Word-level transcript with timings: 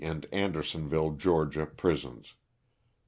and 0.03 0.25
Andersonville, 0.31 1.11
Ga., 1.11 1.45
prisons. 1.77 2.33